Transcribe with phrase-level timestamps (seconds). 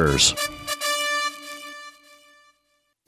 [0.00, 0.59] Chargers.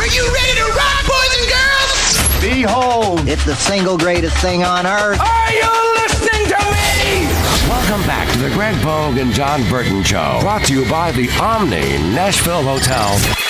[0.00, 2.40] Are you ready to rock, boys and girls?
[2.40, 5.20] Behold, It's the single greatest thing on earth.
[5.20, 7.26] Are you listening to me?
[7.68, 10.38] Welcome back to the Greg Vogue and John Burton Show.
[10.40, 13.49] Brought to you by the Omni Nashville Hotel.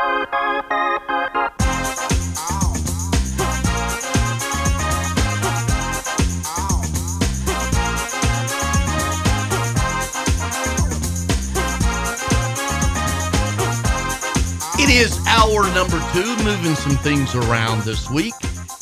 [15.31, 18.33] hour number two, moving some things around this week.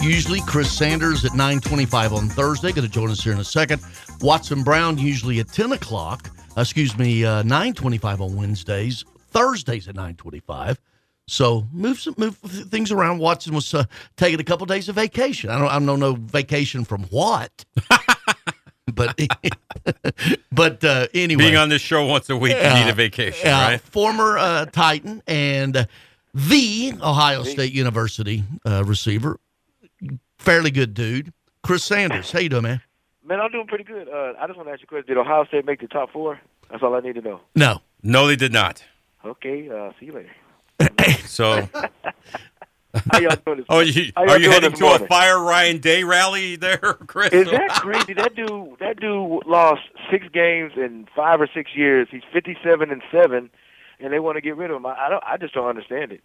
[0.02, 3.82] Usually Chris Sanders at 925 on Thursday, going to join us here in a second.
[4.22, 10.80] Watson Brown usually at 10 o'clock, excuse me, uh, 925 on Wednesdays, Thursdays at 925.
[11.28, 13.20] So move some move things around.
[13.20, 13.84] Watson was uh,
[14.18, 15.52] taking a couple days of vacation.
[15.52, 17.66] I don't I don't know vacation from what,
[18.94, 19.16] but
[20.52, 23.52] but uh, anyway, Being on this show once a week, you need a vacation, uh,
[23.52, 23.82] right?
[23.82, 25.86] Former uh, Titan and uh,
[26.34, 29.40] the Ohio State University uh, receiver,
[30.38, 32.32] fairly good dude, Chris Sanders.
[32.32, 32.82] How you doing, man?
[33.26, 34.08] Man, I'm doing pretty good.
[34.10, 35.08] Uh, I just want to ask you a question.
[35.08, 36.40] Did Ohio State make the top four?
[36.72, 37.42] That's all I need to know.
[37.56, 38.84] No, No, they did not.
[39.26, 40.32] Okay, uh, see you later.
[41.30, 41.70] So,
[43.12, 45.08] How y'all doing this oh, you, How are you heading this to a?
[45.08, 46.78] Fire Ryan Day rally there,
[47.08, 47.32] Chris?
[47.32, 48.14] Is that crazy?
[48.14, 52.08] That dude, that dude lost six games in five or six years.
[52.10, 53.52] He's 57 and seven,
[54.00, 54.86] and they want to get rid of him.
[54.86, 55.24] I, I don't.
[55.26, 56.22] I just don't understand it.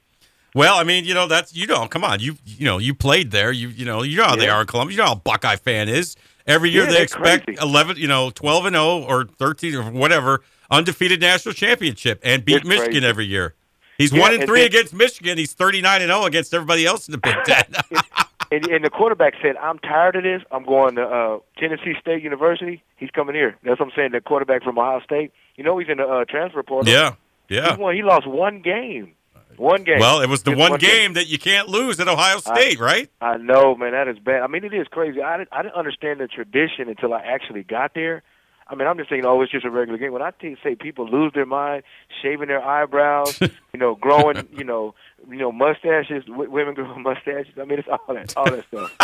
[0.54, 3.30] Well, I mean, you know, that's you know, come on, you you know, you played
[3.32, 4.94] there, you you know, you know how they are in Columbus.
[4.94, 6.16] You know how a Buckeye fan is.
[6.46, 7.58] Every year Yeah, they expect crazy.
[7.60, 12.56] eleven, you know, twelve and zero or thirteen or whatever, undefeated national championship and beat
[12.58, 13.06] It's Michigan crazy.
[13.06, 13.54] every year.
[13.98, 15.38] He's Yeah, one and and three then- against Michigan.
[15.38, 17.64] He's thirty nine and zero against everybody else in the Big Ten.
[18.52, 20.40] And, and the quarterback said, "I'm tired of this.
[20.52, 22.84] I'm going to uh, Tennessee State University.
[22.96, 24.12] He's coming here." That's what I'm saying.
[24.12, 25.32] The quarterback from Ohio State.
[25.56, 26.92] You know, he's in the uh, transfer portal.
[26.92, 27.14] yeah,
[27.48, 27.76] yeah.
[27.76, 27.94] He won.
[27.94, 29.14] He lost one game.
[29.56, 30.00] One game.
[30.00, 33.08] Well, it was the Just one game that you can't lose at Ohio State, right?
[33.20, 33.92] I know, man.
[33.92, 34.42] That is bad.
[34.42, 35.22] I mean, it is crazy.
[35.22, 38.22] I didn't, I didn't understand the tradition until I actually got there.
[38.66, 40.12] I mean, I'm just thinking, oh, it's just a regular game.
[40.12, 41.82] When I t- say people lose their mind,
[42.22, 44.94] shaving their eyebrows, you know, growing, you know,
[45.28, 47.54] you know, mustaches, w- women grow mustaches.
[47.60, 48.96] I mean, it's all that, all that stuff.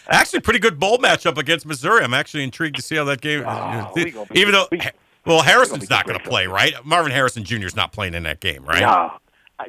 [0.08, 2.04] Actually, pretty good bowl matchup against Missouri.
[2.04, 3.42] I'm actually intrigued to see how that game.
[3.46, 3.90] Oh,
[4.34, 4.68] even though,
[5.26, 6.74] well, Harrison's not going to play, right?
[6.84, 7.66] Marvin Harrison Jr.
[7.66, 8.80] is not playing in that game, right?
[8.80, 9.12] No.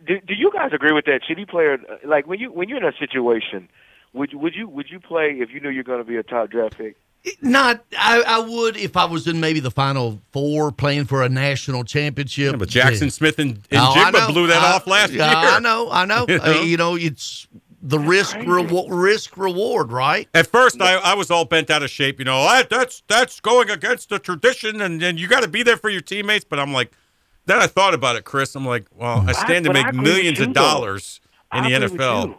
[0.06, 1.22] Do, do you guys agree with that?
[1.28, 1.68] Should he play?
[1.74, 3.70] uh, Like when you when you're in a situation,
[4.14, 6.24] would you would you would you play if you knew you're going to be a
[6.24, 6.96] top draft pick?
[7.42, 7.84] not.
[7.98, 11.84] I, I would if I was in maybe the final four, playing for a national
[11.84, 12.52] championship.
[12.54, 13.10] Yeah, but Jaxon Yeah.
[13.10, 15.52] Smith and, and Oh, I Jigba blew that I- off last yeah, year.
[15.52, 15.90] I know.
[15.90, 16.26] I know.
[16.30, 16.62] You know?
[16.62, 17.48] you know, it's
[17.90, 18.50] the risk crazy.
[18.50, 20.28] reward, risk reward, right?
[20.34, 22.20] At first, I, I was all bent out of shape.
[22.20, 25.64] You know, that, that's that's going against the tradition, and, and you got to be
[25.64, 26.44] there for your teammates.
[26.44, 26.92] But I'm like,
[27.46, 28.56] then I thought about it, Chris.
[28.56, 31.22] I'm like, well, I stand to make millions of dollars
[31.54, 32.28] in the NFL.
[32.28, 32.36] you.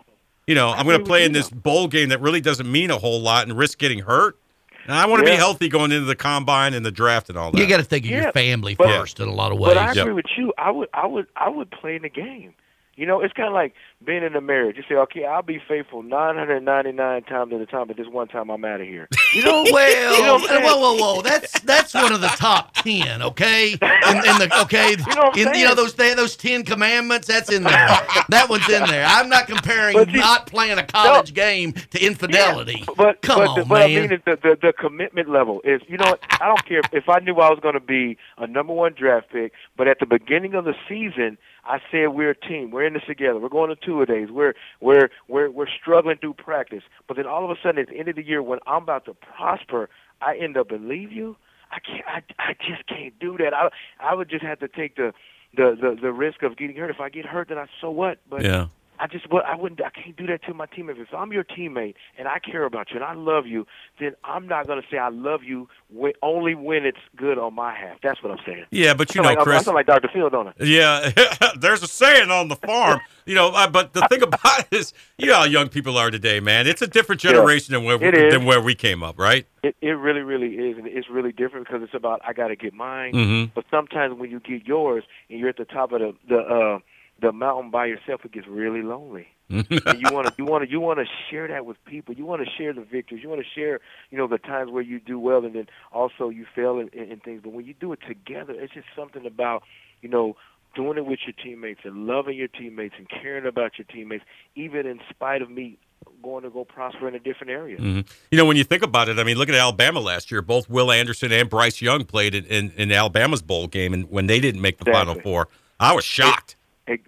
[0.48, 2.90] You know, I I'm going to play in this bowl game that really doesn't mean
[2.90, 4.38] a whole lot and risk getting hurt.
[4.84, 7.50] And I want to be healthy going into the combine and the draft and all
[7.52, 7.60] that.
[7.60, 9.74] You got to think of Yeah, your family but- first in a lot of ways.
[9.74, 9.96] But I Yep.
[9.98, 10.54] agree with you.
[10.56, 12.54] I would, I would, I would play in the game.
[12.98, 14.76] You know, it's kind of like being in a marriage.
[14.76, 18.50] You say, okay, I'll be faithful 999 times at a time, but this one time
[18.50, 19.08] I'm out of here.
[19.32, 20.64] You know, Well, You know what I'm saying?
[20.64, 21.22] whoa, whoa, whoa!
[21.22, 23.22] That's that's one of the top ten.
[23.22, 27.28] Okay, in, in the okay, You know in, you know those those ten commandments.
[27.28, 27.86] That's in there.
[28.30, 29.06] that one's in there.
[29.06, 32.78] I'm not comparing not playing a college game to infidelity.
[32.80, 33.90] Yeah, but Come but, on, the, what man.
[33.90, 37.08] I mean is the, the the commitment level is you know I don't care if
[37.08, 40.06] I knew I was going to be a number one draft pick, but at the
[40.06, 43.70] beginning of the season I said we're a team, we're in this together, we're going
[43.70, 47.50] to two a days, we're we're we're we're struggling through practice, but then all of
[47.50, 49.88] a sudden at the end of the year when I'm about to prosper,
[50.20, 51.36] I end up and leave you.
[51.70, 52.04] I can't.
[52.08, 53.54] I I just can't do that.
[53.54, 53.68] I
[54.00, 55.12] I would just have to take the
[55.54, 56.90] the the, the risk of getting hurt.
[56.90, 58.18] If I get hurt, then I so what?
[58.28, 58.66] But yeah.
[59.00, 61.00] I just well, I wouldn't I can't do that to my teammate.
[61.00, 63.66] If I'm your teammate and I care about you and I love you,
[64.00, 67.54] then I'm not going to say I love you when, only when it's good on
[67.54, 68.00] my half.
[68.02, 68.64] That's what I'm saying.
[68.70, 69.64] Yeah, but you I know, like, I Chris.
[69.64, 70.08] sound like Dr.
[70.12, 70.52] Phil, don't I?
[70.60, 71.10] Yeah,
[71.58, 73.50] there's a saying on the farm, you know.
[73.72, 76.66] But the thing about it is, you know how young people are today, man.
[76.66, 79.46] It's a different Yeah, generation than where than where we came up, right?
[79.62, 82.56] It it really really is, and it's really different because it's about I got to
[82.56, 83.12] get mine.
[83.14, 83.50] Mhm.
[83.54, 86.78] But sometimes when you get yours and you're at the top of the the uh,
[87.20, 89.28] the mountain by yourself, it gets really lonely.
[89.48, 92.14] and you want to you want to you want to share that with people.
[92.14, 93.22] You want to share the victories.
[93.22, 93.80] You want to share
[94.10, 97.12] you know the times where you do well and then also you fail in, in,
[97.12, 97.40] in things.
[97.42, 99.62] But when you do it together, it's just something about
[100.02, 100.36] you know
[100.74, 104.22] doing it with your teammates and loving your teammates and caring about your teammates,
[104.54, 105.78] even in spite of me
[106.22, 107.78] going to go prosper in a different area.
[107.78, 108.06] Mhm.
[108.30, 110.42] You know, when you think about it, I mean, look at Alabama last year.
[110.42, 114.26] Both Will Anderson and Bryce Young played in, in, in Alabama's bowl game, and when
[114.26, 115.48] they didn't make the Final Four,
[115.80, 116.56] I was shocked.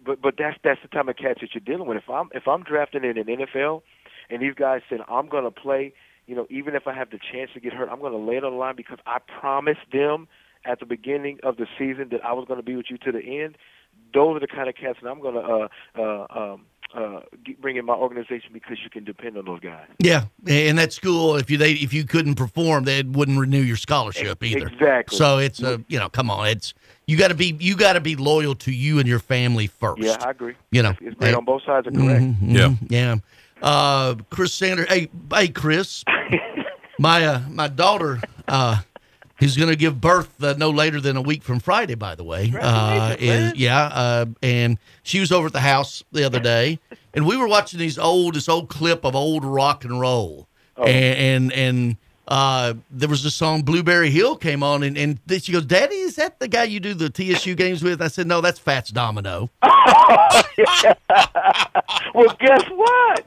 [0.05, 1.99] But but that's that's the type of catch that you're dealing with.
[1.99, 3.83] If I'm if I'm drafting in an NFL,
[4.29, 5.93] and these guys said I'm going to play,
[6.27, 8.37] you know, even if I have the chance to get hurt, I'm going to lay
[8.37, 10.29] it on the line because I promised them
[10.65, 13.13] at the beginning of the season that I was going to be with you to
[13.13, 13.57] the end.
[14.13, 15.69] Those are the kind of cats that I'm going to uh,
[15.99, 17.21] uh, um, uh,
[17.61, 19.87] bring in my organization because you can depend on those guys.
[19.99, 23.77] Yeah, and that school, if you they if you couldn't perform, they wouldn't renew your
[23.77, 24.67] scholarship either.
[24.67, 25.17] Exactly.
[25.17, 26.75] So it's a you know, come on, it's
[27.07, 30.03] you got to be you got to be loyal to you and your family first.
[30.03, 30.55] Yeah, I agree.
[30.71, 32.23] You know, it's great on both sides are correct.
[32.23, 33.17] Mhm, mhm, yeah.
[33.63, 34.89] Uh, Chris Sanders.
[34.89, 36.05] Hey, hey, Chris.
[36.99, 38.79] my uh, my daughter uh,
[39.41, 41.95] is going to give birth uh, no later than a week from Friday.
[41.95, 46.25] By the way, uh, is yeah, uh, and she was over at the house the
[46.25, 46.79] other day,
[47.15, 50.47] and we were watching these old this old clip of old rock and roll,
[50.77, 50.85] Oh.
[50.85, 51.53] and and.
[51.53, 51.97] and
[52.29, 56.15] uh, there was a song Blueberry Hill came on, and, and she goes, "Daddy, is
[56.15, 59.51] that the guy you do the TSU games with?" I said, "No, that's Fats Domino."
[59.63, 60.45] well,
[62.39, 63.27] guess what?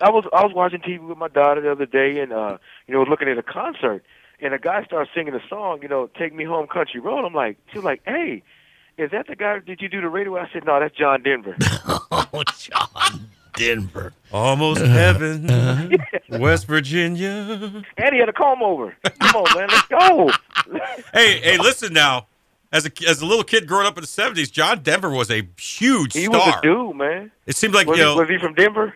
[0.00, 2.94] I was I was watching TV with my daughter the other day, and uh, you
[2.94, 4.04] know, looking at a concert,
[4.40, 7.34] and a guy starts singing a song, you know, "Take Me Home, Country Road." I'm
[7.34, 8.42] like, she was like, "Hey,
[8.98, 9.58] is that the guy?
[9.60, 11.56] Did you do the radio?" I said, "No, that's John Denver."
[12.10, 14.92] oh, John Denver, almost Uh-huh.
[14.92, 15.98] heaven,
[16.40, 17.82] West Virginia.
[17.96, 18.94] and he had a comb over.
[19.20, 20.30] Come on, man, let's go.
[21.14, 22.26] hey, hey, listen now.
[22.72, 25.48] As a as a little kid growing up in the '70s, John Denver was a
[25.58, 26.34] huge He star.
[26.34, 27.30] He was a dude, man.
[27.46, 28.16] It seemed like was, you he, know.
[28.20, 28.92] was he from Denver?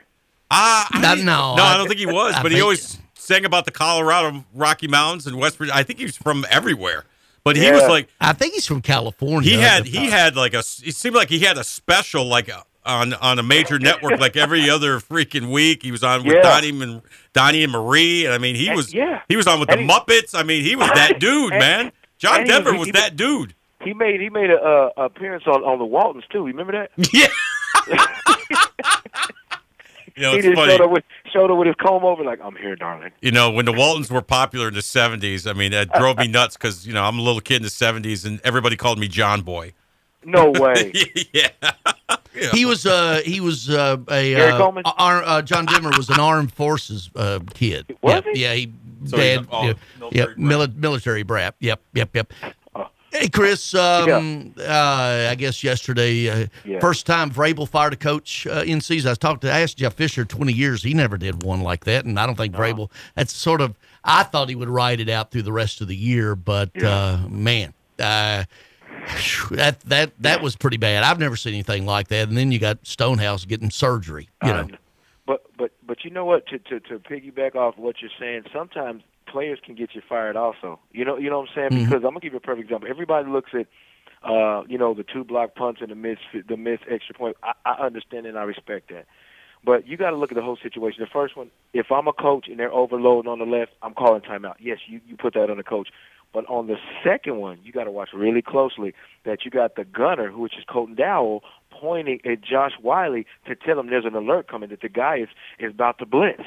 [0.51, 1.23] Ah, I, No, no,
[1.55, 2.35] no, I I- don't think he was.
[2.35, 2.99] I But he think- always
[3.31, 5.79] sang about the Colorado Rocky Mountains and West Virginia.
[5.79, 7.05] I think he was from everywhere.
[7.45, 7.73] But he Yeah.
[7.73, 9.49] was like I think he's from California.
[9.51, 10.59] he had he uh, had like a.
[10.59, 14.37] It seemed like he had a special like a, on on a major network like
[14.37, 15.83] every other freaking week.
[15.83, 16.43] He was on with Yeah.
[16.43, 18.25] Donnie and Donnie and Marie.
[18.27, 19.23] And I mean, he And- was yeah.
[19.29, 20.35] he was on with the he- Muppets.
[20.35, 21.93] I mean, he was that dude, And- man.
[22.19, 23.55] John and Denver he- was he- that dude.
[23.83, 26.41] He made he made a uh, appearance on on the Waltons too.
[26.41, 26.91] You remember that?
[27.15, 27.29] Yeah.
[30.17, 30.73] You know, he it's just funny.
[30.73, 33.11] showed up with showed up with his comb over, like I'm here, darling.
[33.21, 36.29] you know, when the Waltons were popular in the 70s, I mean, that drove me
[36.29, 39.09] nuts because, you know, I'm a little kid in the 70s and everybody called me
[39.09, 39.73] John Boy.
[40.25, 40.93] No way.
[41.33, 41.49] yeah.
[42.53, 44.83] He was uh he was uh, a Gary uh, Coleman?
[44.85, 47.97] ar- uh, John Dimmer was an armed forces uh, kid.
[48.03, 48.41] Was yeah, he?
[48.43, 48.73] Yeah, he
[49.07, 50.37] So dad, he's a- oh, yeah, military yeah, brat.
[50.39, 51.55] mili- military brat.
[51.61, 52.33] Yep, yep, yep.
[53.13, 56.79] Hey Chris, um, uh, I guess yesterday, uh, Yeah.
[56.79, 59.11] first time Vrabel fired a coach uh, in season.
[59.11, 60.83] I talking to I asked Jeff Fisher twenty years.
[60.83, 62.91] He never did one like that, and I don't think Vrabel.
[63.17, 63.75] That's sort of.
[64.05, 67.19] I thought he would ride it out through the rest of the year, but uh,
[67.29, 68.45] man, uh,
[69.51, 71.03] that that that was pretty bad.
[71.03, 72.29] I've never seen anything like that.
[72.29, 74.29] And then you got Stonehouse getting surgery.
[74.45, 74.69] You know,
[75.27, 76.47] but but but you know what?
[76.47, 80.79] To to to piggyback off what you're saying, sometimes players can get you fired also.
[80.93, 81.71] You know you know what I'm saying?
[81.71, 81.89] Mhm.
[81.89, 82.89] Because I'm gonna give you a perfect example.
[82.91, 83.67] Everybody looks at
[84.23, 87.37] uh, you know, the two block punts and the miss the miss extra point.
[87.43, 89.07] I, I understand and I respect that.
[89.65, 91.03] But you got to look at the whole situation.
[91.03, 94.23] The first one, if I'm a coach and they're overloading on the left, I'm calling
[94.23, 94.57] timeout.
[94.59, 95.89] Yes, you you put that on the coach.
[96.33, 98.95] But on the second one, you got to watch really closely
[99.25, 103.81] that you got the gunner, which is Colton Dowell, pointing at Josh Whyle to tell
[103.81, 106.43] him there's an alert coming that the guy is is about to blitz.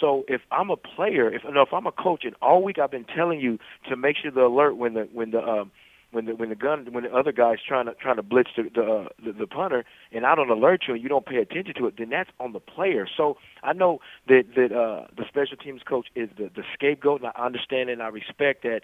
[0.00, 2.90] So if I'm a player, if no, if I'm a coach, and all week I've
[2.90, 3.58] been telling you
[3.88, 5.70] to make sure the alert when the when the um,
[6.12, 8.64] when the when the gun when the other guy's trying to trying to blitz the
[8.74, 11.74] the, uh, the the punter, and I don't alert you and you don't pay attention
[11.78, 13.06] to it, then that's on the player.
[13.16, 17.32] So I know that that uh, the special teams coach is the the scapegoat, and
[17.34, 18.82] I understand and I respect that.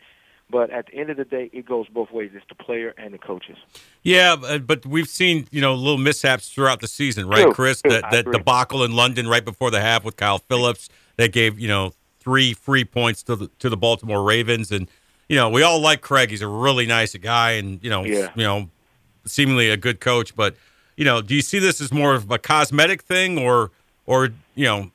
[0.51, 2.31] But at the end of the day, it goes both ways.
[2.35, 3.59] It's the player and the coaches.
[4.03, 7.83] Yeah, uh, but we've seen, you know, little mishaps throughout the season, right, True, Chris?
[7.83, 11.33] true, That I that debacle in London right before the half with Kyle Phillips that
[11.33, 14.89] gave, you know, three free points to the to the Baltimore Ravens and
[15.29, 16.31] you know, we all like Craig.
[16.31, 18.31] He's a really nice guy and, you know, Yeah.
[18.35, 18.71] you know,
[19.27, 20.57] seemingly a good coach, but
[20.97, 23.71] you know, do you see this as more of a cosmetic thing, or
[24.07, 24.91] or you know,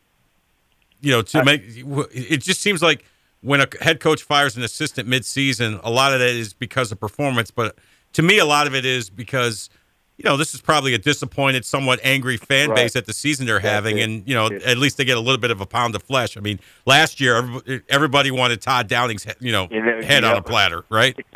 [1.02, 3.06] you know, to make it just seems like
[3.44, 7.00] when a head coach fires an assistant mid-season, a lot of that is because of
[7.00, 7.78] performance, but
[8.14, 9.70] to me, a lot of it is because
[10.18, 12.76] you know this is probably a disappointed, somewhat angry fan Right.
[12.78, 14.04] base at the season they're having, it.
[14.04, 16.04] and you know, It- at least they get a little bit of a pound of
[16.04, 16.38] flesh.
[16.38, 17.44] I mean, last year
[17.90, 19.68] everybody- wanted Todd Downing's you know
[20.04, 21.16] head on a platter, right?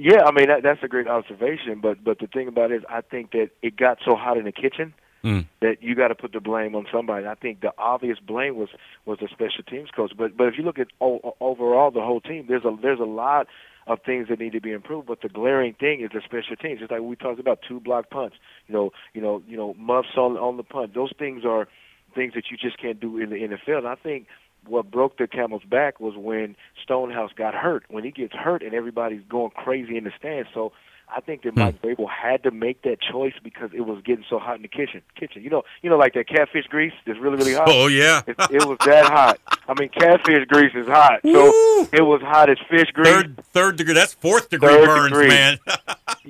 [0.00, 2.82] Yeah, I mean that, that's a great observation, but but the thing about it is,
[2.88, 5.46] I think that it got so hot in the kitchen Mm.
[5.60, 7.26] that you got to put the blame on somebody.
[7.26, 8.68] I think the obvious blame was
[9.04, 12.20] was the special teams coach, but but if you look at o- overall the whole
[12.20, 13.48] team, there's a there's a lot
[13.88, 15.08] of things that need to be improved.
[15.08, 16.78] But the glaring thing is the special teams.
[16.78, 18.36] Just like we talked about, two block punts,
[18.68, 20.94] you know, you know, you know, muffs on on the punt.
[20.94, 21.66] Those things are
[22.14, 23.78] things that you just can't do in the NFL.
[23.78, 24.26] And I think
[24.66, 27.84] what broke the camel's back was when Stonehouse got hurt.
[27.88, 30.48] When he gets hurt and everybody's going crazy in the stands.
[30.52, 30.72] So
[31.14, 31.60] I think that hmm.
[31.60, 34.68] Mike Vrabel had to make that choice because it was getting so hot in the
[34.68, 35.02] kitchen.
[35.18, 37.68] Kitchen, you know, you know, like that catfish grease that's really really hot.
[37.68, 39.38] Oh yeah, It, it was that hot.
[39.68, 43.08] I mean, catfish grease is hot, so it was hot as fish grease.
[43.08, 43.94] third third degree.
[43.94, 45.28] That's fourth degree Third burns, degree.
[45.28, 45.58] man.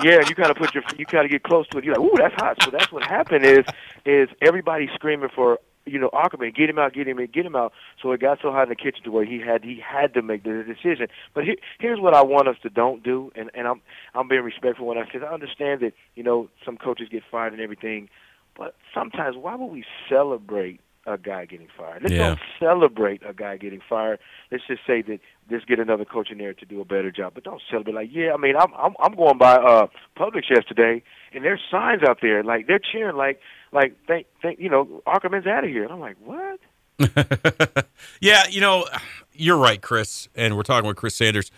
[0.01, 1.85] Yeah, you gotta put your you gotta get close to it.
[1.85, 2.63] You're like, ooh, that's hot.
[2.63, 3.65] So that's what happened is
[4.05, 5.59] is everybody screaming for
[5.89, 7.73] you know Aukerman, get him out, get him in, get him out.
[8.03, 10.23] So it got so hot in the kitchen to where he had he had to
[10.23, 11.09] make the decision.
[11.35, 13.81] But here, here's what I want us to don't do, and and I'm
[14.15, 17.53] I'm being respectful when I say I understand that you know some coaches get fired
[17.53, 18.09] and everything,
[18.57, 22.03] but sometimes why would we celebrate a guy getting fired?
[22.03, 22.29] Let's Yeah.
[22.29, 24.19] don't celebrate a guy getting fired.
[24.51, 27.33] Let's just say that let's get another coach in there to do a better job.
[27.35, 29.87] But don't celebrate like, yeah, I mean, I'm I'm I'm going by uh
[30.19, 31.03] Publix yesterday,
[31.33, 33.41] and there's signs out there like they're cheering like
[33.73, 36.61] like thank thank you know Aukerman's out of here, and I'm like, what?
[38.21, 38.87] yeah, you know,
[39.35, 41.51] you're right, Chris, and we're talking with Chris Sanders.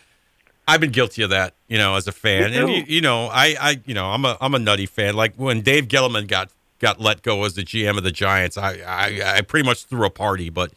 [0.68, 3.56] I've been guilty of that, you know, as a fan, and you, you know, I,
[3.60, 5.14] I, you know, I'm a, I'm a nutty fan.
[5.14, 8.74] Like when Dave Gettleman got got let go as the GM of the Giants, I,
[8.86, 10.48] I, I pretty much threw a party.
[10.50, 10.72] But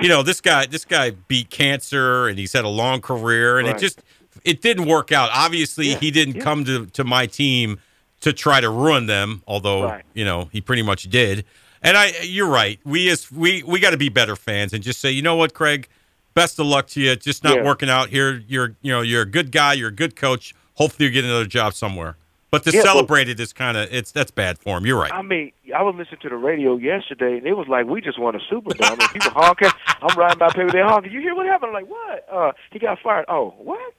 [0.00, 3.68] you know, this guy, this guy beat cancer, and he's had a long career, and
[3.68, 4.02] it just,
[4.44, 5.30] it didn't work out.
[5.32, 6.42] Obviously, Yeah, he didn't yeah.
[6.42, 7.78] come to to my team
[8.20, 10.04] to try to ruin them, although Right.
[10.14, 11.44] you know he pretty much did.
[11.82, 12.80] And I, you're right.
[12.84, 15.54] We as we we got to be better fans and just say, you know what,
[15.54, 15.88] Craig,
[16.34, 17.14] best of luck to you.
[17.16, 17.64] Just not Yeah.
[17.64, 18.42] working out here.
[18.48, 19.74] You're you know you're a good guy.
[19.74, 20.54] You're a good coach.
[20.74, 22.16] Hopefully, you get another job somewhere.
[22.50, 24.86] But to Yeah, well- celebrate it is kind of it's that's bad form.
[24.86, 25.12] You're right.
[25.12, 28.18] I mean, I was listening to the radio yesterday, and it was like we just
[28.18, 28.88] won a Super Bowl.
[28.90, 29.70] I mean, people honking.
[30.02, 31.12] I'm riding by people, they honking.
[31.12, 31.76] You hear what happened?
[31.76, 32.26] I'm like, what?
[32.32, 33.26] Uh, he got fired.
[33.28, 33.92] Oh, what?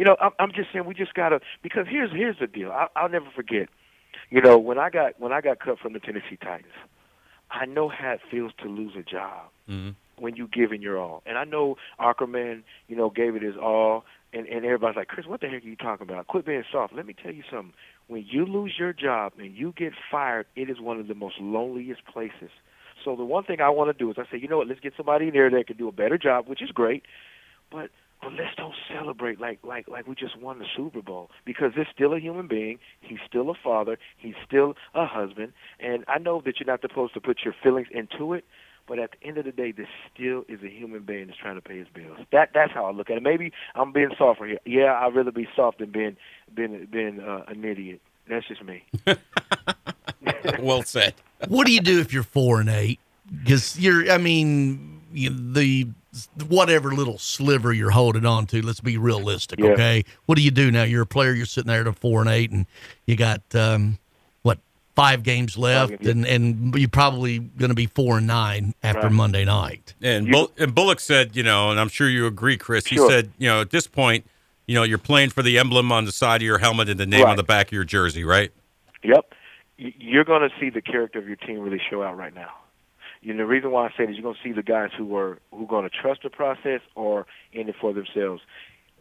[0.00, 2.70] You know, I'm, I'm just saying we just gotta because here's here's the deal.
[2.70, 3.68] I, I'll never forget.
[4.30, 6.72] You know, when I got when I got cut from the Tennessee Titans,
[7.50, 9.90] I know how it feels to lose a job mm-hmm.
[10.16, 11.22] when you giving your all.
[11.26, 15.26] And I know Aukerman, you know, gave it his all, and and everybody's like, Chris,
[15.26, 16.28] what the heck are you talking about?
[16.28, 16.94] Quit being soft.
[16.94, 17.74] Let me tell you something.
[18.06, 21.34] When you lose your job and you get fired, it is one of the most
[21.38, 22.48] loneliest places.
[23.04, 24.66] So the one thing I want to do is I say, you know what?
[24.66, 27.02] Let's get somebody in there that can do a better job, which is great,
[27.70, 27.90] but.
[28.22, 31.90] But let's don't celebrate like like like we just won the Super Bowl because it's
[31.90, 32.78] still a human being.
[33.00, 33.98] He's still a father.
[34.18, 35.52] He's still a husband.
[35.78, 38.44] And I know that you're not supposed to put your feelings into it,
[38.86, 41.54] but at the end of the day, this still is a human being that's trying
[41.54, 42.18] to pay his bills.
[42.32, 43.22] That that's how I look at it.
[43.22, 44.82] Maybe I'm being soft right here.
[44.82, 46.16] Yeah, I'd rather be soft than being
[46.54, 48.00] being being uh, an idiot.
[48.28, 48.84] That's just me.
[50.60, 51.14] well said.
[51.48, 53.00] what do you do if you're four and eight?
[53.42, 55.88] Because you're, I mean, you, the
[56.48, 58.62] whatever little sliver you're holding on to.
[58.62, 59.70] Let's be realistic, Yeah.
[59.70, 60.04] okay?
[60.26, 60.82] What do you do now?
[60.84, 61.32] You're a player.
[61.32, 62.66] You're sitting there at a four and eight, and
[63.06, 63.98] you got um,
[64.42, 64.58] what
[64.96, 69.02] five games left, games, and and you're probably going to be four and nine after
[69.02, 69.12] Right.
[69.12, 69.94] Monday night.
[70.02, 72.86] And, You- Bull, and Bullock said, you know, and I'm sure you agree, Chris.
[72.86, 74.24] He said, you know, at this point,
[74.66, 77.06] you know, you're playing for the emblem on the side of your helmet and the
[77.06, 78.50] name on the back of your jersey, right?
[79.02, 79.34] Yep.
[79.78, 82.50] You're going to see the character of your team really show out right now.
[83.22, 85.14] You know, the reason why I say this, you're going to see the guys who
[85.16, 88.42] are who are going to trust the process or in it for themselves.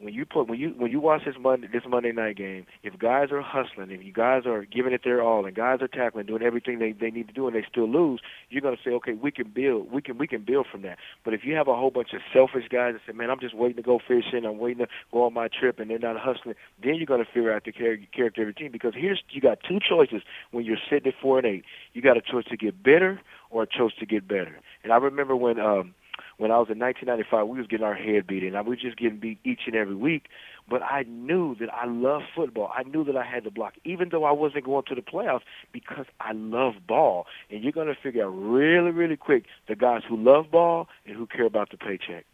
[0.02, 2.98] When you put when you when you watch this Monday this Monday night game, if
[2.98, 6.26] guys are hustling, if you guys are giving it their all, and guys are tackling,
[6.26, 9.14] doing everything they they need to do, and they still lose, you're to say, okay,
[9.14, 11.00] we can build, we can we can build from that.
[11.26, 13.56] But if you have a whole bunch of selfish guys that say, man, I'm just
[13.56, 16.56] waiting to go fishing, I'm waiting to go on my trip, and they're not hustling,
[16.82, 19.80] then you're to figure out the character of your team because here's you got two
[19.80, 21.66] choices when you're sitting at four and eight.
[21.94, 24.60] You got a choice to get bitter or a choice to get better.
[24.84, 25.94] And I remember when um
[26.40, 28.56] when I was in 1995, we was getting our head beat in.
[28.56, 30.28] I was just getting beat each and every week.
[30.70, 32.72] But I knew that I love football.
[32.74, 35.42] I knew that I had to block, even though I wasn't going to the playoffs,
[35.74, 37.28] because I love ball.
[37.52, 41.18] And you're going to figure out really, really quick the guys who love ball and
[41.18, 42.26] who care about the paycheck.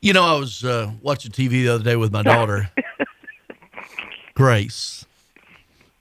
[0.00, 2.70] You know, I was uh, watching TV the other day with my daughter,
[4.34, 5.04] Grace.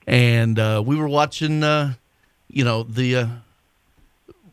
[0.05, 1.93] and uh, we were watching, uh,
[2.49, 3.27] you know, the uh,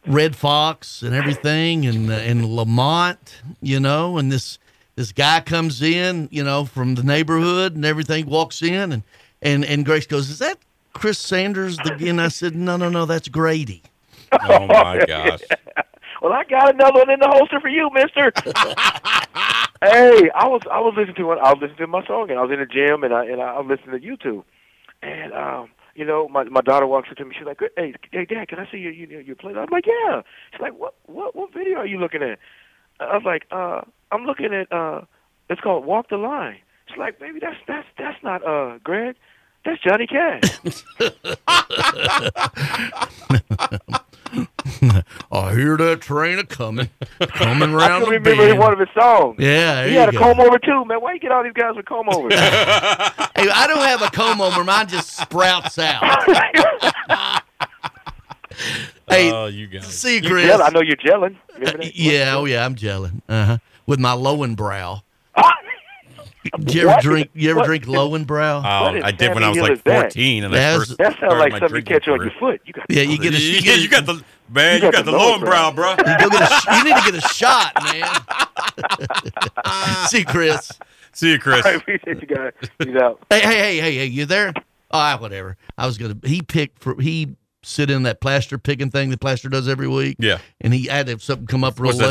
[0.06, 4.58] Redd Foxx and everything, and uh, and Lamont, you know, and this
[4.96, 9.02] this guy comes in, you know, from the neighborhood and everything, walks in, and
[9.40, 10.58] and and Grace goes, "Is that
[10.92, 13.82] Chris Sanders?" And I said, "No, no, no, that's Grady."
[14.32, 15.40] Oh my gosh.
[16.20, 18.32] Well, I got another one in the holster for you, Mister.
[19.82, 21.38] hey, I was I was listening to one.
[21.38, 23.40] I was listening to my song, and I was in the gym, and I and
[23.40, 24.44] I was listening to YouTube,
[25.02, 27.34] and um, you know, my my daughter walks up to me.
[27.36, 30.22] She's like, "Hey, hey, Dad, can I see your your, your play?" I'm like, "Yeah."
[30.52, 32.38] She's like, "What what what video are you looking at?"
[33.00, 35.02] I was like, "Uh, I'm looking at uh,
[35.48, 36.58] it's called Walk the Line."
[36.88, 39.16] She's like, "Baby, that's that's that's not uh Greg."
[39.64, 40.58] That's Johnny Cash.
[45.32, 46.88] I hear that train a coming,
[47.20, 48.58] coming I round can the remember bend.
[48.58, 49.36] one of his songs.
[49.38, 50.18] Yeah, there he had a go.
[50.20, 51.00] comb over too, man.
[51.02, 52.32] Why you get all these guys with comb overs?
[53.34, 54.62] Hey, I don't have a comb over.
[54.62, 56.02] Mine just sprouts out.
[59.08, 59.86] hey, oh, you guys.
[59.86, 60.60] see, You Chris.
[60.60, 61.36] I know you're gelling.
[61.54, 63.20] Remember yeah, oh yeah, I'm gelling.
[63.28, 63.58] Uh huh.
[63.86, 64.12] With my
[66.44, 66.68] Lowenbrau.
[66.74, 67.02] You ever What?
[67.02, 67.30] drink?
[67.34, 67.66] You ever What?
[67.66, 68.62] drink Lowenbrau?
[68.64, 71.18] Oh, What is I did when I was like 14, and I That's- first That
[71.20, 72.60] sounds like something you catch on your foot.
[72.64, 73.40] You got yeah, you get a.
[73.40, 74.80] You, You, get you got the man.
[74.80, 75.90] You You, got got, the the lower brow, bro.
[75.90, 76.76] you go get a.
[76.76, 78.08] You need to get a shot, man.
[80.08, 80.70] see, Chris.
[81.12, 81.64] See you, Chris.
[81.66, 82.52] I appreciate you guys.
[82.82, 83.20] He's out.
[83.30, 84.52] Hey, hey, hey, hey, hey, you there?
[84.90, 85.56] Ah, whatever.
[85.76, 86.16] I was gonna.
[86.24, 87.00] He picked for.
[87.00, 90.16] He sit in that plaster picking thing that plaster does every week.
[90.18, 90.38] Yeah.
[90.60, 92.08] And he had to have something come up real What's late.